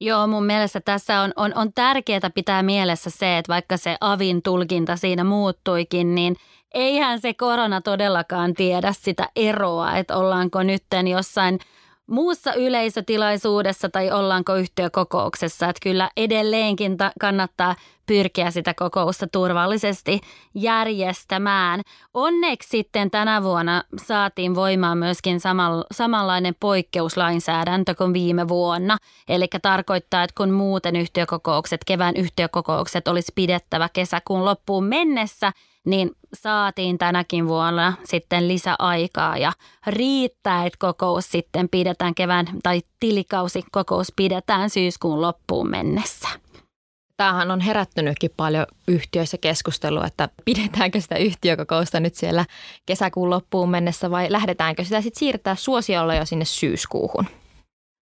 Joo, 0.00 0.26
mun 0.26 0.44
mielestä 0.44 0.80
tässä 0.80 1.20
on, 1.20 1.32
on, 1.36 1.52
on 1.54 1.72
tärkeää 1.72 2.30
pitää 2.34 2.62
mielessä 2.62 3.10
se, 3.10 3.38
että 3.38 3.52
vaikka 3.52 3.76
se 3.76 3.96
avin 4.00 4.42
tulkinta 4.42 4.96
siinä 4.96 5.24
muuttuikin, 5.24 6.14
niin– 6.14 6.36
eihän 6.74 7.20
se 7.20 7.34
korona 7.34 7.80
todellakaan 7.80 8.54
tiedä 8.54 8.92
sitä 8.92 9.28
eroa, 9.36 9.96
että 9.96 10.16
ollaanko 10.16 10.62
nytten 10.62 11.08
jossain 11.08 11.58
muussa 12.08 12.54
yleisötilaisuudessa 12.54 13.88
tai 13.88 14.10
ollaanko 14.10 14.54
yhtiökokouksessa. 14.54 15.68
Että 15.68 15.80
kyllä 15.82 16.10
edelleenkin 16.16 16.96
ta- 16.96 17.12
kannattaa 17.20 17.74
pyrkiä 18.06 18.50
sitä 18.50 18.74
kokousta 18.74 19.26
turvallisesti 19.32 20.20
järjestämään. 20.54 21.80
Onneksi 22.14 22.68
sitten 22.68 23.10
tänä 23.10 23.42
vuonna 23.42 23.82
saatiin 23.96 24.54
voimaan 24.54 24.98
myöskin 24.98 25.36
samal- 25.40 25.86
samanlainen 25.92 26.54
poikkeuslainsäädäntö 26.60 27.94
kuin 27.94 28.12
viime 28.12 28.48
vuonna. 28.48 28.96
Eli 29.28 29.46
tarkoittaa, 29.62 30.22
että 30.22 30.34
kun 30.36 30.50
muuten 30.50 30.96
yhtiökokoukset, 30.96 31.80
kevään 31.86 32.16
yhtiökokoukset 32.16 33.08
olisi 33.08 33.32
pidettävä 33.34 33.88
kesäkuun 33.92 34.44
loppuun 34.44 34.84
mennessä– 34.84 35.52
niin 35.88 36.10
saatiin 36.34 36.98
tänäkin 36.98 37.48
vuonna 37.48 37.92
sitten 38.04 38.48
lisäaikaa 38.48 39.36
ja 39.38 39.52
riittää, 39.86 40.66
että 40.66 40.76
kokous 40.78 41.30
sitten 41.30 41.68
pidetään 41.68 42.14
kevään 42.14 42.46
tai 42.62 42.82
tilikausi 43.00 43.64
kokous 43.72 44.12
pidetään 44.16 44.70
syyskuun 44.70 45.22
loppuun 45.22 45.70
mennessä. 45.70 46.28
Tämähän 47.16 47.50
on 47.50 47.60
herättänytkin 47.60 48.30
paljon 48.36 48.66
yhtiöissä 48.88 49.38
keskustelua, 49.38 50.06
että 50.06 50.28
pidetäänkö 50.44 51.00
sitä 51.00 51.16
yhtiökokousta 51.16 52.00
nyt 52.00 52.14
siellä 52.14 52.44
kesäkuun 52.86 53.30
loppuun 53.30 53.70
mennessä 53.70 54.10
vai 54.10 54.26
lähdetäänkö 54.32 54.84
sitä 54.84 55.00
sitten 55.00 55.18
siirtää 55.18 55.54
suosiolla 55.54 56.14
jo 56.14 56.26
sinne 56.26 56.44
syyskuuhun? 56.44 57.26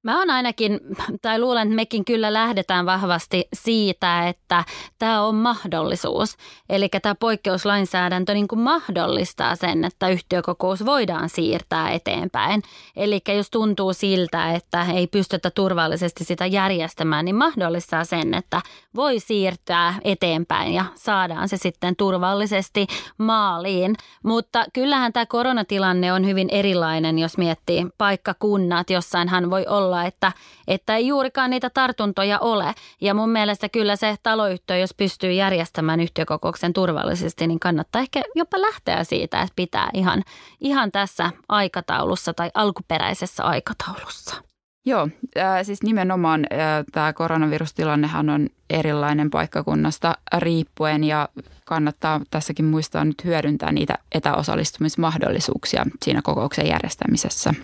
Mä 0.07 0.19
oon 0.19 0.31
ainakin, 0.31 0.81
tai 1.23 1.39
luulen, 1.39 1.69
että 1.69 1.77
mekin 1.77 2.05
kyllä 2.05 2.33
lähdetään 2.33 2.87
vahvasti 2.87 3.49
siitä, 3.53 4.29
että 4.29 4.65
tämä 4.99 5.23
on 5.23 5.35
mahdollisuus. 5.35 6.37
Eli 6.69 6.89
tämä 7.03 7.15
poikkeuslainsäädäntö 7.15 8.35
niin 8.35 8.49
kuin 8.49 8.59
mahdollistaa 8.59 9.57
sen, 9.57 9.85
että 9.85 10.09
yhtiökokous 10.09 10.87
voidaan 10.87 11.29
siirtää 11.29 11.91
eteenpäin. 11.91 12.63
Eli 12.97 13.21
jos 13.37 13.51
tuntuu 13.51 13.93
siltä, 13.93 14.53
että 14.53 14.87
ei 14.95 15.07
pystytä 15.07 15.51
turvallisesti 15.51 16.25
sitä 16.25 16.47
järjestämään, 16.47 17.25
niin 17.25 17.37
mahdollistaa 17.37 18.05
sen, 18.05 18.35
että 18.35 18.63
voi 18.95 19.21
siirtää 19.21 19.95
eteenpäin 20.05 20.75
ja 20.75 20.85
saadaan 20.95 21.49
se 21.49 21.57
sitten 21.57 21.97
turvallisesti 21.97 22.87
maaliin. 23.19 23.95
Mutta 24.23 24.65
kyllähän 24.73 25.13
tämä 25.13 25.27
koronatilanne 25.27 26.13
on 26.13 26.27
hyvin 26.27 26.49
erilainen, 26.51 27.19
jos 27.19 27.39
miettii 27.39 27.87
paikkakunnat. 27.99 28.91
Jossainhan 28.91 29.51
voi 29.51 29.67
olla 29.67 29.96
olla, 29.97 30.07
että, 30.07 30.33
että 30.69 30.97
ei 30.97 31.07
juurikaan 31.07 31.51
niitä 31.51 31.71
tartuntoja 31.71 32.39
ole. 32.39 32.75
Ja 33.01 33.15
mun 33.15 33.31
mielestä 33.31 33.69
kyllä 33.69 33.97
se 33.97 34.17
taloyhtiö, 34.23 34.77
jos 34.77 34.95
pystyy 34.95 35.33
järjestämään 35.33 36.01
yhtiökokouksen 36.01 36.73
turvallisesti, 36.73 37.47
niin 37.47 37.61
kannattaa 37.61 38.03
ehkä 38.03 38.23
jopa 38.35 38.61
lähteä 38.61 39.05
siitä, 39.05 39.41
että 39.41 39.53
pitää 39.57 39.91
ihan, 39.95 40.23
ihan 40.61 40.93
tässä 40.93 41.31
aikataulussa 41.49 42.35
tai 42.35 42.51
alkuperäisessä 42.55 43.45
aikataulussa. 43.45 44.43
Joo, 44.89 45.09
äh, 45.39 45.63
siis 45.63 45.83
nimenomaan 45.83 46.47
äh, 46.53 46.85
tämä 46.93 47.13
koronavirustilannehan 47.13 48.31
on 48.31 48.49
erilainen 48.71 49.31
paikkakunnasta 49.31 50.15
riippuen 50.39 51.05
ja 51.05 51.29
kannattaa 51.65 52.21
tässäkin 52.31 52.65
muistaa 52.65 53.05
nyt 53.05 53.25
hyödyntää 53.25 53.73
niitä 53.73 53.99
etäosallistumismahdollisuuksia 54.13 55.85
siinä 56.03 56.23
kokouksen 56.23 56.67
järjestämisessä. 56.67 57.55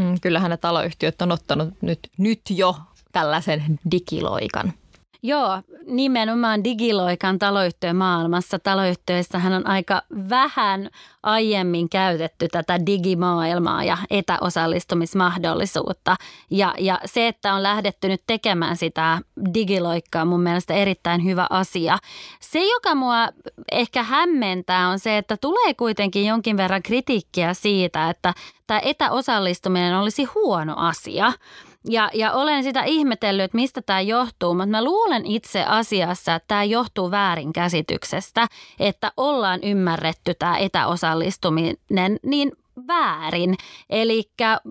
Mm, 0.00 0.20
kyllähän 0.20 0.50
ne 0.50 0.56
taloyhtiöt 0.56 1.22
on 1.22 1.32
ottanut 1.32 1.68
nyt, 1.80 1.98
nyt 2.16 2.40
jo 2.50 2.76
tällaisen 3.12 3.80
digiloikan. 3.90 4.72
Joo, 5.22 5.62
nimenomaan 5.86 6.64
digiloikan 6.64 7.38
taloyhtiön 7.38 7.96
maailmassa. 7.96 8.58
Taloyhtiöissähän 8.58 9.52
on 9.52 9.66
aika 9.66 10.02
vähän 10.30 10.90
aiemmin 11.22 11.88
käytetty 11.88 12.48
tätä 12.48 12.86
digimaailmaa 12.86 13.84
ja 13.84 13.98
etäosallistumismahdollisuutta. 14.10 16.16
Ja, 16.50 16.74
ja 16.78 17.00
se, 17.04 17.28
että 17.28 17.54
on 17.54 17.62
lähdetty 17.62 18.08
nyt 18.08 18.22
tekemään 18.26 18.76
sitä 18.76 19.18
digiloikkaa 19.54 20.22
on 20.22 20.28
mun 20.28 20.42
mielestä 20.42 20.74
erittäin 20.74 21.24
hyvä 21.24 21.46
asia. 21.50 21.98
Se, 22.40 22.64
joka 22.64 22.94
mua 22.94 23.28
ehkä 23.72 24.02
hämmentää 24.02 24.88
on 24.88 24.98
se, 24.98 25.18
että 25.18 25.36
tulee 25.36 25.74
kuitenkin 25.74 26.26
jonkin 26.26 26.56
verran 26.56 26.82
kritiikkiä 26.82 27.54
siitä, 27.54 28.10
että 28.10 28.34
tämä 28.66 28.80
etäosallistuminen 28.84 29.98
olisi 29.98 30.24
huono 30.24 30.74
asia. 30.76 31.32
Ja, 31.88 32.10
ja 32.14 32.32
olen 32.32 32.62
sitä 32.62 32.82
ihmetellyt, 32.82 33.44
että 33.44 33.56
mistä 33.56 33.82
tämä 33.82 34.00
johtuu, 34.00 34.54
mutta 34.54 34.66
mä 34.66 34.84
luulen 34.84 35.26
itse 35.26 35.64
asiassa, 35.64 36.34
että 36.34 36.48
tämä 36.48 36.64
johtuu 36.64 37.10
väärinkäsityksestä, 37.10 38.46
että 38.80 39.12
ollaan 39.16 39.60
ymmärretty 39.62 40.34
tämä 40.34 40.58
etäosallistuminen 40.58 42.18
niin 42.22 42.52
väärin. 42.90 43.54
Eli 43.90 44.30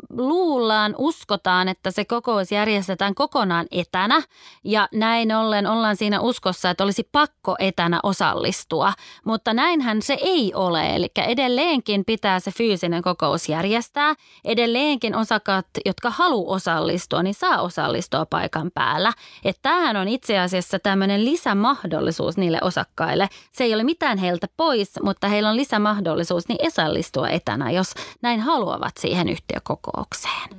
luullaan, 0.10 0.96
uskotaan, 0.98 1.68
että 1.68 1.92
se 1.92 2.06
kokous 2.06 2.52
järjestetään 2.52 3.16
kokonaan 3.16 3.66
etänä 3.72 4.22
ja 4.64 4.88
näin 4.94 5.36
ollen 5.36 5.68
ollaan 5.68 5.96
siinä 5.96 6.22
uskossa, 6.22 6.70
että 6.70 6.84
olisi 6.84 7.10
pakko 7.12 7.56
etänä 7.60 8.00
osallistua. 8.04 8.94
Mutta 9.26 9.54
näinhän 9.54 10.02
se 10.02 10.18
ei 10.22 10.54
ole, 10.54 10.96
eli 10.96 11.08
edelleenkin 11.18 12.06
pitää 12.06 12.40
se 12.40 12.52
fyysinen 12.52 13.02
kokous 13.02 13.50
järjestää. 13.50 14.14
Edelleenkin 14.46 15.16
osakkaat, 15.16 15.66
jotka 15.86 16.10
haluaa 16.10 16.56
osallistua, 16.56 17.24
niin 17.24 17.34
saa 17.34 17.62
osallistua 17.62 18.26
paikan 18.26 18.72
päällä. 18.74 19.14
Että 19.46 19.60
tämähän 19.62 19.98
on 19.98 20.08
itse 20.08 20.40
asiassa 20.40 20.80
tämmöinen 20.80 21.26
lisämahdollisuus 21.26 22.38
niille 22.38 22.60
osakkaille. 22.62 23.30
Se 23.52 23.64
ei 23.64 23.74
ole 23.74 23.84
mitään 23.84 24.18
heiltä 24.18 24.48
pois, 24.58 24.92
mutta 25.04 25.28
heillä 25.28 25.50
on 25.50 25.56
lisämahdollisuus 25.56 26.48
niin 26.48 26.68
osallistua 26.68 27.30
etänä, 27.30 27.72
jos 27.72 27.94
näin 28.22 28.40
haluavat 28.40 28.98
siihen 29.00 29.30
yhtiökokoukseen. 29.30 30.50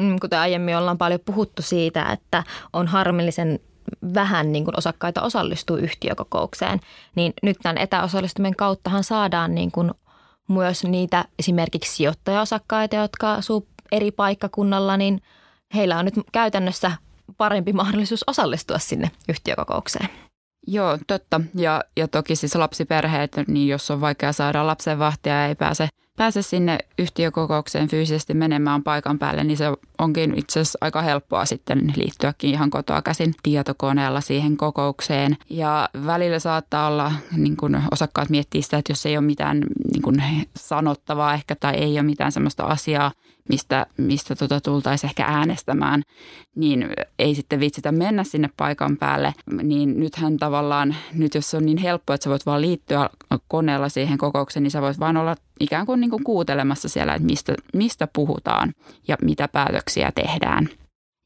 Mm, 0.00 0.20
kuten 0.20 0.38
aiemmin 0.38 0.76
ollaan 0.76 0.98
paljon 0.98 1.20
puhuttu 1.24 1.62
siitä, 1.62 2.12
että 2.12 2.44
on 2.72 2.86
harmillisen 2.86 3.60
vähän 4.14 4.52
niin 4.52 4.64
kuin 4.64 4.78
osakkaita 4.78 5.22
osallistuu 5.22 5.76
yhtiökokoukseen, 5.76 6.80
niin 7.14 7.32
nyt 7.42 7.56
tämän 7.62 7.78
etäosallistumisen 7.78 8.56
kauttahan 8.56 9.04
saadaan 9.04 9.54
niin 9.54 9.72
kuin 9.72 9.90
myös 10.48 10.84
niitä 10.84 11.24
esimerkiksi 11.38 11.96
sijoittajaosakkaita, 11.96 12.96
jotka 12.96 13.34
asuu 13.34 13.68
eri 13.92 14.10
paikkakunnalla, 14.10 14.96
niin 14.96 15.22
heillä 15.74 15.98
on 15.98 16.04
nyt 16.04 16.14
käytännössä 16.32 16.92
parempi 17.36 17.72
mahdollisuus 17.72 18.24
osallistua 18.26 18.78
sinne 18.78 19.10
yhtiökokoukseen. 19.28 20.08
Joo, 20.66 20.98
totta. 21.06 21.40
Ja, 21.54 21.84
ja 21.96 22.08
toki 22.08 22.36
siis 22.36 22.54
lapsiperheet, 22.54 23.36
niin 23.46 23.68
jos 23.68 23.90
on 23.90 24.00
vaikea 24.00 24.32
saada 24.32 24.66
lapsenvahtia 24.66 25.32
ja 25.32 25.46
ei 25.46 25.54
pääse– 25.54 25.88
pääse 26.16 26.42
sinne 26.42 26.78
yhtiökokoukseen 26.98 27.88
fyysisesti 27.88 28.34
menemään 28.34 28.82
paikan 28.82 29.18
päälle, 29.18 29.44
niin 29.44 29.56
se 29.56 29.64
onkin 29.98 30.38
itse 30.38 30.60
asiassa 30.60 30.78
aika 30.80 31.02
helppoa 31.02 31.44
sitten 31.44 31.92
liittyäkin 31.96 32.50
ihan 32.50 32.70
kotoa 32.70 33.02
käsin 33.02 33.34
tietokoneella 33.42 34.20
siihen 34.20 34.56
kokoukseen. 34.56 35.36
Ja 35.50 35.88
välillä 36.06 36.38
saattaa 36.38 36.88
olla, 36.88 37.12
niin 37.36 37.56
kuin 37.56 37.82
osakkaat 37.90 38.30
miettii 38.30 38.62
sitä, 38.62 38.78
että 38.78 38.92
jos 38.92 39.06
ei 39.06 39.16
ole 39.16 39.26
mitään 39.26 39.62
niin 39.92 40.02
kuin 40.02 40.22
sanottavaa 40.56 41.34
ehkä 41.34 41.54
tai 41.54 41.74
ei 41.74 41.92
ole 41.92 42.02
mitään 42.02 42.32
sellaista 42.32 42.64
asiaa, 42.64 43.12
mistä, 43.48 43.86
mistä 43.96 44.36
tota 44.36 44.60
tultaisiin 44.60 45.08
ehkä 45.08 45.24
äänestämään, 45.24 46.02
niin 46.54 46.90
ei 47.18 47.34
sitten 47.34 47.60
vitsitä 47.60 47.92
mennä 47.92 48.24
sinne 48.24 48.50
paikan 48.56 48.96
päälle. 48.96 49.34
Niin 49.62 50.00
nythän 50.00 50.36
tavallaan, 50.36 50.96
nyt 51.12 51.34
jos 51.34 51.54
on 51.54 51.66
niin 51.66 51.78
helppo, 51.78 52.12
että 52.12 52.24
sä 52.24 52.30
voit 52.30 52.46
vaan 52.46 52.60
liittyä 52.60 53.10
koneella 53.48 53.88
siihen 53.88 54.18
kokoukseen, 54.18 54.62
niin 54.62 54.70
sä 54.70 54.82
voit 54.82 55.00
vaan 55.00 55.16
olla 55.16 55.36
ikään 55.60 55.86
kuin, 55.86 56.00
niin 56.00 56.10
kuin 56.10 56.24
kuutelemassa 56.24 56.88
siellä, 56.88 57.14
että 57.14 57.26
mistä, 57.26 57.54
mistä 57.74 58.08
puhutaan 58.12 58.72
ja 59.08 59.16
mitä 59.22 59.48
päätöksiä 59.48 60.12
tehdään. 60.14 60.68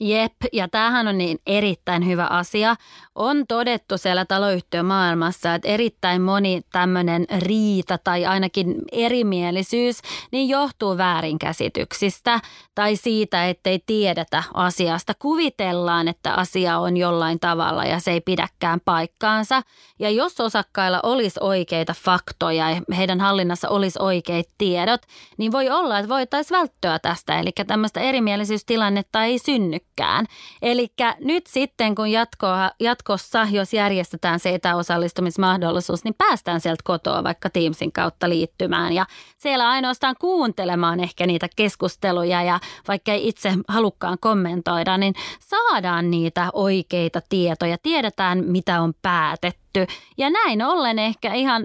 Jep, 0.01 0.33
ja 0.53 0.69
tämähän 0.69 1.09
on 1.09 1.19
niin 1.19 1.39
erittäin 1.47 2.07
hyvä 2.07 2.27
asia. 2.27 2.77
On 3.15 3.47
todettu 3.47 3.99
siellä 3.99 4.25
taloyhtiömaailmassa, 4.25 5.55
että 5.55 5.69
erittäin 5.69 6.23
moni 6.23 6.63
tämmöinen 6.73 7.27
riita 7.39 7.99
tai 8.05 8.27
ainakin 8.27 8.75
erimielisyys 8.93 9.99
niin 10.33 10.49
johtuu 10.49 10.99
väärinkäsityksistä 10.99 12.41
tai 12.75 12.97
siitä, 12.97 13.49
ettei 13.49 13.79
tiedetä 13.87 14.43
asiasta. 14.55 15.13
Kuvitellaan, 15.19 16.09
että 16.09 16.35
asia 16.35 16.79
on 16.79 16.97
jollain 16.97 17.41
tavalla 17.41 17.85
ja 17.85 18.01
se 18.01 18.11
ei 18.11 18.21
pidäkään 18.21 18.81
paikkaansa. 18.85 19.63
Ja 19.99 20.11
jos 20.11 20.41
osakkailla 20.41 21.01
olisi 21.03 21.41
oikeita 21.43 21.95
faktoja 22.05 22.71
ja 22.71 22.83
heidän 22.97 23.21
hallinnassa 23.21 23.69
olisi 23.69 23.99
oikeat 24.03 24.47
tiedot, 24.59 25.01
niin 25.39 25.53
voi 25.53 25.71
olla, 25.71 25.99
että 25.99 26.09
voitaisiin 26.09 26.59
välttyä 26.59 26.99
tästä. 26.99 27.41
Eli 27.41 27.51
tämmöistä 27.67 28.01
erimielisyystilannetta 28.01 29.25
ei 29.25 29.39
synny 29.39 29.79
pitkään. 29.99 30.27
Eli 30.63 30.89
nyt 31.21 31.47
sitten 31.47 31.95
kun 31.95 32.09
jatkoa, 32.09 32.71
jatkossa, 32.81 33.47
jos 33.51 33.73
järjestetään 33.73 34.41
se 34.41 34.55
etäosallistumismahdollisuus, 34.55 36.05
niin 36.05 36.15
päästään 36.19 36.61
sieltä 36.61 36.83
kotoa 36.85 37.25
vaikka 37.25 37.51
Teamsin 37.51 37.93
kautta 37.93 38.29
liittymään. 38.29 38.93
Ja 38.93 39.07
siellä 39.39 39.69
ainoastaan 39.69 40.15
kuuntelemaan 40.21 41.01
ehkä 41.01 41.27
niitä 41.27 41.49
keskusteluja 41.57 42.43
ja 42.43 42.61
vaikka 42.89 43.13
ei 43.13 43.29
itse 43.29 43.53
halukkaan 43.69 44.19
kommentoida, 44.21 44.99
niin 44.99 45.15
saadaan 45.41 46.11
niitä 46.11 46.51
oikeita 46.53 47.21
tietoja, 47.29 47.79
tiedetään 47.83 48.45
mitä 48.47 48.81
on 48.81 48.95
päätetty 49.03 49.68
tehty. 49.87 49.95
Ja 50.19 50.31
näin 50.31 50.63
ollen 50.63 50.99
ehkä 50.99 51.35
ihan 51.35 51.65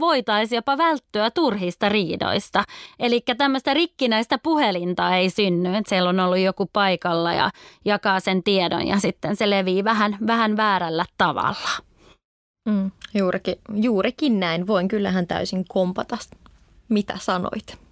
voitaisiin 0.00 0.56
jopa 0.56 0.78
välttyä 0.78 1.30
turhista 1.30 1.88
riidoista. 1.88 2.64
Eli 2.98 3.20
tämmöistä 3.38 3.74
rikkinäistä 3.74 4.38
puhelinta 4.38 5.16
ei 5.16 5.30
synny, 5.30 5.74
että 5.74 5.88
siellä 5.88 6.10
on 6.10 6.20
ollut 6.20 6.38
joku 6.38 6.66
paikalla 6.72 7.32
ja 7.32 7.50
jakaa 7.84 8.20
sen 8.20 8.42
tiedon 8.42 8.86
ja 8.86 8.98
sitten 8.98 9.36
se 9.36 9.50
levii 9.50 9.84
vähän, 9.84 10.16
vähän 10.26 10.56
väärällä 10.56 11.04
tavalla. 11.18 11.68
Mm, 12.68 12.90
juurikin, 13.14 13.56
juurikin 13.74 14.40
näin. 14.40 14.66
Voin 14.66 14.88
kyllähän 14.88 15.26
täysin 15.26 15.64
kompata, 15.68 16.18
mitä 16.88 17.14
sanoit. 17.20 17.87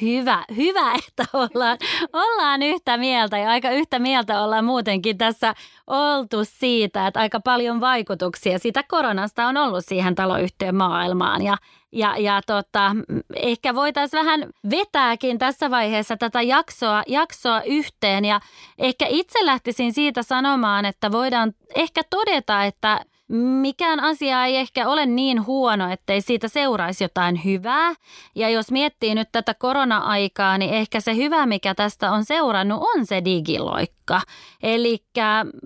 Hyvä, 0.00 0.44
hyvä, 0.56 0.94
että 1.08 1.24
ollaan, 1.32 1.78
ollaan 2.12 2.62
yhtä 2.62 2.96
mieltä 2.96 3.38
ja 3.38 3.50
aika 3.50 3.70
yhtä 3.70 3.98
mieltä 3.98 4.42
ollaan 4.42 4.64
muutenkin 4.64 5.18
tässä 5.18 5.54
oltu 5.86 6.44
siitä, 6.44 7.06
että 7.06 7.20
aika 7.20 7.40
paljon 7.40 7.80
vaikutuksia 7.80 8.58
siitä 8.58 8.82
koronasta 8.88 9.46
on 9.46 9.56
ollut 9.56 9.84
siihen 9.84 10.14
taloyhtiön 10.14 10.74
maailmaan. 10.74 11.42
Ja 11.42 11.56
ja, 11.94 12.16
ja 12.18 12.40
tota, 12.46 12.96
ehkä 13.36 13.74
voitaisiin 13.74 14.24
vähän 14.24 14.46
vetääkin 14.70 15.38
tässä 15.38 15.70
vaiheessa 15.70 16.16
tätä 16.16 16.42
jaksoa, 16.42 17.02
jaksoa 17.06 17.62
yhteen. 17.62 18.24
Ja 18.24 18.40
ehkä 18.78 19.06
itse 19.08 19.46
lähtisin 19.46 19.92
siitä 19.92 20.22
sanomaan, 20.22 20.84
että 20.84 21.12
voidaan 21.12 21.52
ehkä 21.74 22.02
todeta, 22.10 22.64
että 22.64 23.00
mikään 23.28 24.00
asia 24.00 24.44
ei 24.44 24.56
ehkä 24.56 24.88
ole 24.88 25.06
niin 25.06 25.46
huono, 25.46 25.90
ettei 25.90 26.20
siitä 26.20 26.48
seuraisi 26.48 27.04
jotain 27.04 27.44
hyvää. 27.44 27.94
Ja 28.34 28.48
jos 28.48 28.70
miettii 28.70 29.14
nyt 29.14 29.28
tätä 29.32 29.54
korona-aikaa, 29.54 30.58
niin 30.58 30.74
ehkä 30.74 31.00
se 31.00 31.16
hyvä, 31.16 31.46
mikä 31.46 31.74
tästä 31.74 32.12
on 32.12 32.24
seurannut, 32.24 32.82
on 32.82 33.06
se 33.06 33.22
digiloikka. 33.24 34.20
Eli 34.62 35.04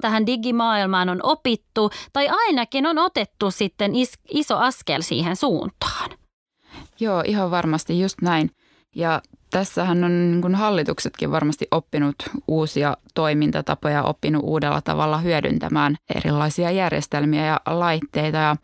tähän 0.00 0.26
digimaailmaan 0.26 1.08
on 1.08 1.20
opittu, 1.22 1.90
tai 2.12 2.28
ainakin 2.28 2.86
on 2.86 2.98
otettu 2.98 3.50
sitten 3.50 3.94
is- 3.94 4.18
iso 4.30 4.56
askel 4.58 5.02
siihen 5.02 5.36
suuntaan. 5.36 6.10
Joo, 7.00 7.22
ihan 7.26 7.50
varmasti 7.50 8.00
just 8.00 8.22
näin. 8.22 8.50
Ja 8.94 9.22
tässähän 9.50 10.04
on 10.04 10.30
niin 10.30 10.42
kuin 10.42 10.54
hallituksetkin 10.54 11.30
varmasti 11.30 11.68
oppinut 11.70 12.14
uusia 12.48 12.96
toimintatapoja, 13.14 14.02
oppinut 14.02 14.42
uudella 14.44 14.80
tavalla 14.80 15.18
hyödyntämään 15.18 15.96
erilaisia 16.14 16.70
järjestelmiä 16.70 17.46
ja 17.46 17.60
laitteita. 17.66 18.38
Ja 18.38 18.56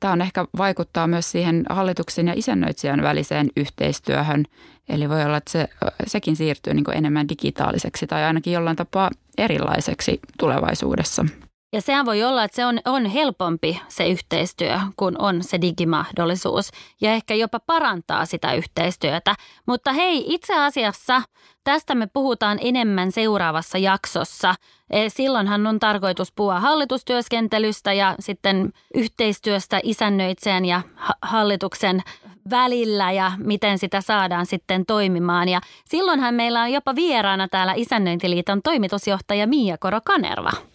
tämä 0.00 0.12
on 0.12 0.22
ehkä 0.22 0.46
vaikuttaa 0.58 1.06
myös 1.06 1.30
siihen 1.30 1.64
hallituksen 1.68 2.28
ja 2.28 2.34
isännöitsijän 2.36 3.02
väliseen 3.02 3.50
yhteistyöhön. 3.56 4.44
Eli 4.88 5.08
voi 5.08 5.24
olla, 5.24 5.36
että 5.36 5.50
se, 5.50 5.68
sekin 6.06 6.36
siirtyy 6.36 6.74
niin 6.74 6.84
enemmän 6.94 7.28
digitaaliseksi 7.28 8.06
tai 8.06 8.24
ainakin 8.24 8.52
jollain 8.52 8.76
tapaa 8.76 9.10
erilaiseksi 9.38 10.20
tulevaisuudessa. 10.38 11.24
Ja 11.72 11.80
sehän 11.80 12.06
voi 12.06 12.22
olla, 12.22 12.44
että 12.44 12.56
se 12.56 12.66
on, 12.66 12.78
on 12.84 13.06
helpompi 13.06 13.80
se 13.88 14.08
yhteistyö, 14.08 14.78
kun 14.96 15.16
on 15.18 15.42
se 15.42 15.60
digimahdollisuus 15.60 16.70
ja 17.00 17.12
ehkä 17.12 17.34
jopa 17.34 17.60
parantaa 17.60 18.26
sitä 18.26 18.54
yhteistyötä. 18.54 19.34
Mutta 19.66 19.92
hei, 19.92 20.24
itse 20.34 20.54
asiassa 20.58 21.22
tästä 21.64 21.94
me 21.94 22.06
puhutaan 22.06 22.58
enemmän 22.60 23.12
seuraavassa 23.12 23.78
jaksossa. 23.78 24.54
E, 24.90 25.08
silloinhan 25.08 25.66
on 25.66 25.80
tarkoitus 25.80 26.32
puhua 26.32 26.60
hallitustyöskentelystä 26.60 27.92
ja 27.92 28.14
sitten 28.20 28.72
yhteistyöstä 28.94 29.80
isännöitseen 29.82 30.64
ja 30.64 30.82
hallituksen 31.22 32.02
välillä 32.50 33.12
ja 33.12 33.32
miten 33.38 33.78
sitä 33.78 34.00
saadaan 34.00 34.46
sitten 34.46 34.86
toimimaan. 34.86 35.48
Ja 35.48 35.60
silloinhan 35.84 36.34
meillä 36.34 36.62
on 36.62 36.72
jopa 36.72 36.94
vieraana 36.94 37.48
täällä 37.48 37.72
Isännöintiliiton 37.76 38.62
toimitusjohtaja 38.62 39.46
Mia 39.46 39.78
Koro-Kanerva. 39.78 40.72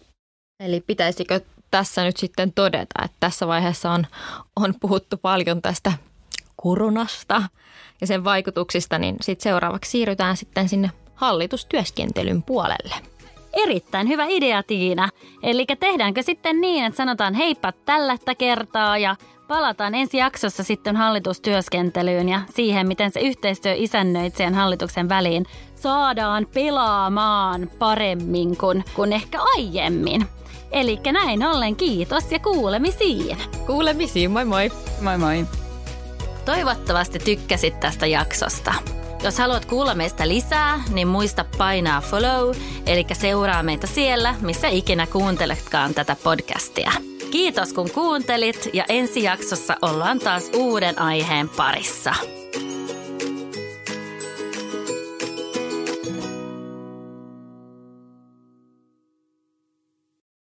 Eli 0.60 0.80
pitäisikö 0.80 1.40
tässä 1.70 2.04
nyt 2.04 2.16
sitten 2.16 2.52
todeta, 2.52 3.04
että 3.04 3.16
tässä 3.20 3.46
vaiheessa 3.46 3.90
on, 3.90 4.06
on 4.56 4.74
puhuttu 4.80 5.16
paljon 5.16 5.62
tästä 5.62 5.92
koronasta 6.56 7.42
ja 8.00 8.06
sen 8.06 8.24
vaikutuksista, 8.24 8.98
niin 8.98 9.16
sitten 9.20 9.42
seuraavaksi 9.42 9.90
siirrytään 9.90 10.36
sitten 10.36 10.68
sinne 10.68 10.90
hallitustyöskentelyn 11.14 12.42
puolelle. 12.42 12.94
Erittäin 13.52 14.08
hyvä 14.08 14.26
idea, 14.28 14.62
Tiina. 14.62 15.08
Eli 15.42 15.66
tehdäänkö 15.80 16.22
sitten 16.22 16.60
niin, 16.60 16.84
että 16.84 16.96
sanotaan 16.96 17.34
heippa 17.34 17.72
tällä 17.72 18.16
kertaa 18.38 18.98
ja 18.98 19.16
palataan 19.48 19.94
ensi 19.94 20.16
jaksossa 20.16 20.62
sitten 20.62 20.96
hallitustyöskentelyyn 20.96 22.28
ja 22.28 22.40
siihen, 22.54 22.88
miten 22.88 23.10
se 23.10 23.20
yhteistyö 23.20 23.74
isännöitsijän 23.76 24.54
hallituksen 24.54 25.08
väliin 25.08 25.46
saadaan 25.74 26.46
pelaamaan 26.54 27.70
paremmin 27.78 28.56
kuin, 28.56 28.84
kuin 28.94 29.12
ehkä 29.12 29.38
aiemmin. 29.56 30.37
Eli 30.72 31.00
näin 31.12 31.46
ollen 31.46 31.76
kiitos 31.76 32.32
ja 32.32 32.38
kuulemisiin. 32.38 33.36
Kuulemisiin, 33.66 34.30
moi 34.30 34.44
moi. 34.44 34.70
Moi 35.00 35.18
moi. 35.18 35.46
Toivottavasti 36.44 37.18
tykkäsit 37.18 37.80
tästä 37.80 38.06
jaksosta. 38.06 38.74
Jos 39.22 39.38
haluat 39.38 39.64
kuulla 39.64 39.94
meistä 39.94 40.28
lisää, 40.28 40.82
niin 40.92 41.08
muista 41.08 41.44
painaa 41.58 42.00
follow, 42.00 42.54
eli 42.86 43.06
seuraa 43.12 43.62
meitä 43.62 43.86
siellä, 43.86 44.34
missä 44.40 44.68
ikinä 44.68 45.06
kuunteletkaan 45.06 45.94
tätä 45.94 46.16
podcastia. 46.24 46.92
Kiitos 47.30 47.72
kun 47.72 47.90
kuuntelit 47.90 48.70
ja 48.72 48.84
ensi 48.88 49.22
jaksossa 49.22 49.76
ollaan 49.82 50.18
taas 50.18 50.50
uuden 50.56 50.98
aiheen 50.98 51.48
parissa. 51.48 52.14